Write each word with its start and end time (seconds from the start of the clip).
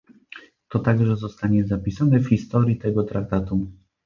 To 0.69 0.79
także 0.79 1.15
zostanie 1.15 1.67
zapisane 1.67 2.19
w 2.19 2.27
historii 2.29 2.77
tego 2.77 3.03
Traktatu 3.03 3.71